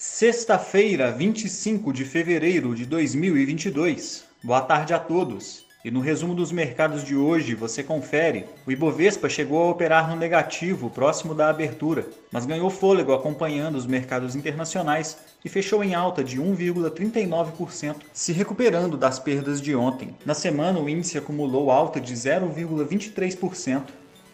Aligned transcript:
Sexta-feira, 0.00 1.10
25 1.10 1.92
de 1.92 2.04
fevereiro 2.04 2.72
de 2.72 2.86
2022. 2.86 4.22
Boa 4.44 4.60
tarde 4.60 4.94
a 4.94 4.98
todos. 5.00 5.66
E 5.84 5.90
no 5.90 5.98
resumo 5.98 6.36
dos 6.36 6.52
mercados 6.52 7.02
de 7.02 7.16
hoje, 7.16 7.56
você 7.56 7.82
confere: 7.82 8.44
o 8.64 8.70
Ibovespa 8.70 9.28
chegou 9.28 9.60
a 9.60 9.70
operar 9.70 10.08
no 10.08 10.14
negativo 10.14 10.88
próximo 10.88 11.34
da 11.34 11.48
abertura, 11.48 12.06
mas 12.30 12.46
ganhou 12.46 12.70
fôlego 12.70 13.12
acompanhando 13.12 13.74
os 13.74 13.86
mercados 13.86 14.36
internacionais 14.36 15.18
e 15.44 15.48
fechou 15.48 15.82
em 15.82 15.96
alta 15.96 16.22
de 16.22 16.40
1,39%, 16.40 17.96
se 18.12 18.32
recuperando 18.32 18.96
das 18.96 19.18
perdas 19.18 19.60
de 19.60 19.74
ontem. 19.74 20.14
Na 20.24 20.32
semana, 20.32 20.78
o 20.78 20.88
índice 20.88 21.18
acumulou 21.18 21.72
alta 21.72 22.00
de 22.00 22.14
0,23%. 22.14 23.82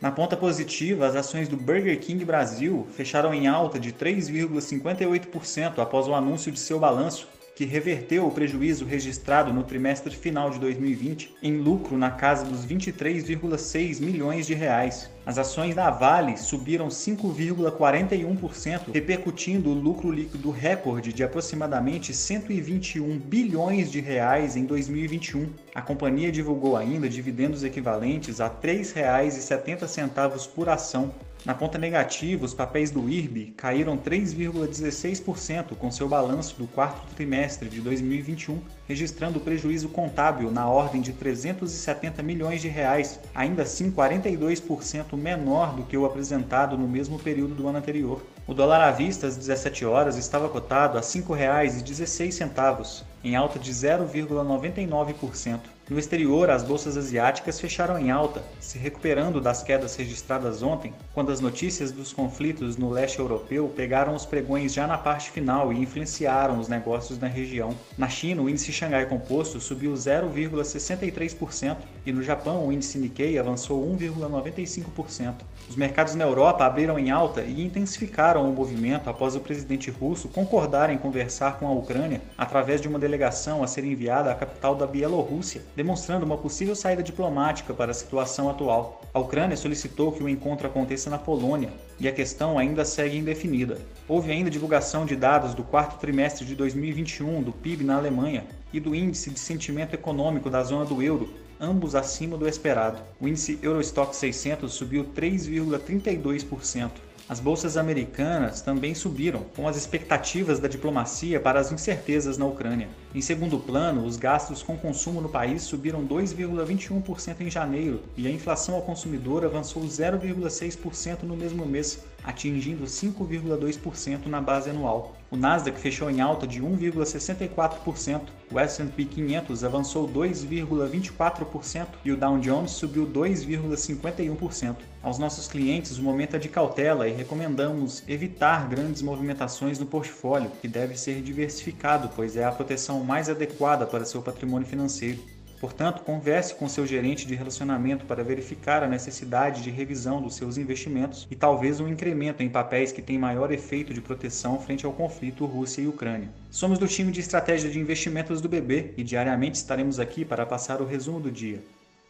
Na 0.00 0.10
ponta 0.10 0.36
positiva, 0.36 1.06
as 1.06 1.16
ações 1.16 1.48
do 1.48 1.56
Burger 1.56 1.98
King 1.98 2.24
Brasil 2.24 2.86
fecharam 2.94 3.32
em 3.32 3.46
alta 3.46 3.78
de 3.78 3.92
3,58% 3.92 5.78
após 5.78 6.06
o 6.06 6.14
anúncio 6.14 6.52
de 6.52 6.58
seu 6.58 6.78
balanço, 6.78 7.28
que 7.54 7.64
reverteu 7.64 8.26
o 8.26 8.30
prejuízo 8.30 8.84
registrado 8.84 9.50
no 9.52 9.62
trimestre 9.62 10.14
final 10.14 10.50
de 10.50 10.58
2020 10.58 11.36
em 11.42 11.56
lucro 11.58 11.96
na 11.96 12.10
casa 12.10 12.44
dos 12.44 12.66
23,6 12.66 14.00
milhões 14.00 14.46
de 14.46 14.54
reais. 14.54 15.10
As 15.24 15.38
ações 15.38 15.74
da 15.74 15.90
Vale 15.90 16.36
subiram 16.36 16.88
5,41%, 16.88 18.92
repercutindo 18.92 19.70
o 19.70 19.74
lucro 19.74 20.10
líquido 20.10 20.50
recorde 20.50 21.12
de 21.12 21.22
aproximadamente 21.24 22.12
121 22.12 23.18
bilhões 23.18 23.90
de 23.90 24.00
reais 24.00 24.56
em 24.56 24.64
2021. 24.64 25.48
A 25.74 25.80
companhia 25.80 26.32
divulgou 26.32 26.76
ainda 26.76 27.08
dividendos 27.08 27.64
equivalentes 27.64 28.40
a 28.40 28.48
R$ 28.48 28.54
3,70 28.62 30.48
por 30.48 30.68
ação, 30.68 31.14
na 31.44 31.54
ponta 31.54 31.76
negativa, 31.76 32.42
os 32.42 32.54
papéis 32.54 32.90
do 32.90 33.06
IRB 33.06 33.52
caíram 33.54 33.98
3,16% 33.98 35.76
com 35.76 35.90
seu 35.90 36.08
balanço 36.08 36.56
do 36.56 36.66
quarto 36.66 37.14
trimestre 37.14 37.68
de 37.68 37.82
2021, 37.82 38.62
registrando 38.88 39.38
prejuízo 39.38 39.90
contábil 39.90 40.50
na 40.50 40.66
ordem 40.66 41.02
de 41.02 41.12
370 41.12 42.22
milhões 42.22 42.62
de 42.62 42.68
reais, 42.68 43.20
ainda 43.34 43.64
assim 43.64 43.90
42% 43.90 45.14
menor 45.18 45.74
do 45.74 45.82
que 45.82 45.98
o 45.98 46.06
apresentado 46.06 46.78
no 46.78 46.88
mesmo 46.88 47.18
período 47.18 47.54
do 47.54 47.68
ano 47.68 47.76
anterior. 47.76 48.24
O 48.46 48.54
dólar 48.54 48.80
à 48.80 48.90
vista 48.90 49.26
às 49.26 49.36
17 49.36 49.84
horas 49.84 50.16
estava 50.16 50.48
cotado 50.48 50.96
a 50.96 51.02
R$ 51.02 51.06
5,16, 51.06 53.04
em 53.22 53.36
alta 53.36 53.58
de 53.58 53.70
0,99%. 53.70 55.73
No 55.90 55.98
exterior, 55.98 56.48
as 56.48 56.62
bolsas 56.62 56.96
asiáticas 56.96 57.60
fecharam 57.60 57.98
em 57.98 58.10
alta, 58.10 58.42
se 58.58 58.78
recuperando 58.78 59.38
das 59.38 59.62
quedas 59.62 59.94
registradas 59.94 60.62
ontem, 60.62 60.94
quando 61.12 61.30
as 61.30 61.40
notícias 61.40 61.92
dos 61.92 62.10
conflitos 62.10 62.78
no 62.78 62.88
leste 62.88 63.18
europeu 63.18 63.68
pegaram 63.68 64.14
os 64.14 64.24
pregões 64.24 64.72
já 64.72 64.86
na 64.86 64.96
parte 64.96 65.30
final 65.30 65.70
e 65.70 65.78
influenciaram 65.78 66.58
os 66.58 66.68
negócios 66.68 67.18
na 67.18 67.26
região. 67.26 67.74
Na 67.98 68.08
China, 68.08 68.40
o 68.40 68.48
índice 68.48 68.72
Xangai 68.72 69.04
Composto 69.04 69.60
subiu 69.60 69.92
0,63% 69.92 71.76
e 72.06 72.12
no 72.12 72.22
Japão, 72.22 72.66
o 72.66 72.72
índice 72.72 72.96
Nikkei 72.96 73.38
avançou 73.38 73.86
1,95%. 73.94 75.34
Os 75.68 75.76
mercados 75.76 76.14
na 76.14 76.24
Europa 76.24 76.64
abriram 76.64 76.98
em 76.98 77.10
alta 77.10 77.42
e 77.42 77.62
intensificaram 77.62 78.48
o 78.48 78.54
movimento 78.54 79.10
após 79.10 79.36
o 79.36 79.40
presidente 79.40 79.90
russo 79.90 80.28
concordar 80.28 80.88
em 80.88 80.96
conversar 80.96 81.58
com 81.58 81.66
a 81.66 81.72
Ucrânia 81.72 82.22
através 82.38 82.80
de 82.80 82.88
uma 82.88 82.98
delegação 82.98 83.62
a 83.62 83.66
ser 83.66 83.84
enviada 83.84 84.30
à 84.30 84.34
capital 84.34 84.74
da 84.74 84.86
Bielorrússia 84.86 85.62
demonstrando 85.76 86.24
uma 86.24 86.36
possível 86.36 86.74
saída 86.74 87.02
diplomática 87.02 87.74
para 87.74 87.90
a 87.90 87.94
situação 87.94 88.48
atual. 88.48 89.02
A 89.12 89.18
Ucrânia 89.18 89.56
solicitou 89.56 90.12
que 90.12 90.22
o 90.22 90.28
encontro 90.28 90.66
aconteça 90.66 91.10
na 91.10 91.18
Polônia 91.18 91.72
e 91.98 92.08
a 92.08 92.12
questão 92.12 92.58
ainda 92.58 92.84
segue 92.84 93.16
indefinida. 93.16 93.80
Houve 94.08 94.30
ainda 94.30 94.50
divulgação 94.50 95.04
de 95.04 95.16
dados 95.16 95.54
do 95.54 95.62
quarto 95.62 95.98
trimestre 95.98 96.44
de 96.44 96.54
2021 96.54 97.42
do 97.42 97.52
PIB 97.52 97.84
na 97.84 97.96
Alemanha 97.96 98.44
e 98.72 98.80
do 98.80 98.94
índice 98.94 99.30
de 99.30 99.38
sentimento 99.38 99.94
econômico 99.94 100.50
da 100.50 100.62
zona 100.62 100.84
do 100.84 101.02
euro, 101.02 101.32
ambos 101.60 101.94
acima 101.94 102.36
do 102.36 102.48
esperado. 102.48 103.00
O 103.20 103.28
índice 103.28 103.58
Eurostock 103.62 104.14
600 104.14 104.72
subiu 104.72 105.04
3,32%. 105.16 106.90
As 107.26 107.40
bolsas 107.40 107.78
americanas 107.78 108.60
também 108.60 108.94
subiram, 108.94 109.46
com 109.56 109.66
as 109.66 109.78
expectativas 109.78 110.58
da 110.58 110.68
diplomacia 110.68 111.40
para 111.40 111.58
as 111.58 111.72
incertezas 111.72 112.36
na 112.36 112.44
Ucrânia. 112.44 112.88
Em 113.14 113.20
segundo 113.22 113.58
plano, 113.58 114.04
os 114.04 114.18
gastos 114.18 114.62
com 114.62 114.76
consumo 114.76 115.22
no 115.22 115.28
país 115.30 115.62
subiram 115.62 116.06
2,21% 116.06 117.40
em 117.40 117.50
janeiro 117.50 118.02
e 118.14 118.26
a 118.26 118.30
inflação 118.30 118.74
ao 118.74 118.82
consumidor 118.82 119.42
avançou 119.42 119.82
0,6% 119.84 121.22
no 121.22 121.34
mesmo 121.34 121.64
mês, 121.64 122.04
atingindo 122.22 122.84
5,2% 122.84 124.26
na 124.26 124.42
base 124.42 124.68
anual. 124.68 125.16
O 125.34 125.36
Nasdaq 125.36 125.80
fechou 125.80 126.08
em 126.08 126.20
alta 126.20 126.46
de 126.46 126.62
1,64%, 126.62 128.20
o 128.52 128.60
S&P 128.60 129.04
500 129.04 129.64
avançou 129.64 130.08
2,24% 130.08 131.88
e 132.04 132.12
o 132.12 132.16
Dow 132.16 132.38
Jones 132.38 132.70
subiu 132.70 133.04
2,51%. 133.04 134.76
Aos 135.02 135.18
nossos 135.18 135.48
clientes, 135.48 135.98
o 135.98 136.04
momento 136.04 136.36
é 136.36 136.38
de 136.38 136.48
cautela 136.48 137.08
e 137.08 137.12
recomendamos 137.12 138.04
evitar 138.06 138.68
grandes 138.68 139.02
movimentações 139.02 139.76
no 139.76 139.86
portfólio, 139.86 140.52
que 140.62 140.68
deve 140.68 140.96
ser 140.96 141.20
diversificado, 141.20 142.08
pois 142.14 142.36
é 142.36 142.44
a 142.44 142.52
proteção 142.52 143.02
mais 143.02 143.28
adequada 143.28 143.84
para 143.84 144.04
seu 144.04 144.22
patrimônio 144.22 144.68
financeiro. 144.68 145.18
Portanto, 145.60 146.02
converse 146.02 146.54
com 146.54 146.68
seu 146.68 146.86
gerente 146.86 147.26
de 147.26 147.34
relacionamento 147.34 148.04
para 148.04 148.24
verificar 148.24 148.82
a 148.82 148.88
necessidade 148.88 149.62
de 149.62 149.70
revisão 149.70 150.20
dos 150.20 150.36
seus 150.36 150.56
investimentos 150.56 151.26
e 151.30 151.36
talvez 151.36 151.80
um 151.80 151.88
incremento 151.88 152.42
em 152.42 152.48
papéis 152.48 152.92
que 152.92 153.02
têm 153.02 153.18
maior 153.18 153.52
efeito 153.52 153.94
de 153.94 154.00
proteção 154.00 154.60
frente 154.60 154.84
ao 154.84 154.92
conflito 154.92 155.46
Rússia 155.46 155.82
e 155.82 155.88
Ucrânia. 155.88 156.28
Somos 156.50 156.78
do 156.78 156.88
time 156.88 157.12
de 157.12 157.20
estratégia 157.20 157.70
de 157.70 157.80
investimentos 157.80 158.40
do 158.40 158.48
BB 158.48 158.94
e 158.96 159.02
diariamente 159.02 159.56
estaremos 159.56 160.00
aqui 160.00 160.24
para 160.24 160.46
passar 160.46 160.80
o 160.80 160.86
resumo 160.86 161.20
do 161.20 161.30
dia. 161.30 161.62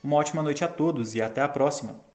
Uma 0.02 0.16
ótima 0.16 0.42
noite 0.42 0.64
a 0.64 0.68
todos 0.68 1.14
e 1.14 1.22
até 1.22 1.40
a 1.40 1.48
próxima! 1.48 2.13